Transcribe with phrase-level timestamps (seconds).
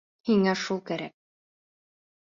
[0.29, 1.15] Һиңә шул кәрәк!..